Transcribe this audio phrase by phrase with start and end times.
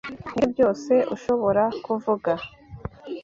[0.35, 2.31] Nibyo byose ushobora kuvuga?